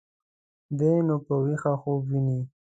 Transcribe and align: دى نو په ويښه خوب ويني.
دى 0.77 0.91
نو 1.07 1.15
په 1.25 1.33
ويښه 1.43 1.73
خوب 1.81 2.01
ويني. 2.09 2.39